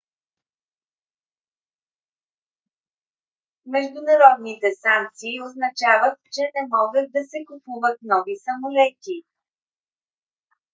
международните 3.65 4.67
санкции 4.83 5.43
означават 5.47 6.19
че 6.31 6.41
не 6.55 6.63
могат 6.75 7.11
да 7.11 7.23
се 7.31 7.37
купуват 7.49 7.97
нови 8.01 8.35
самолети 8.45 9.23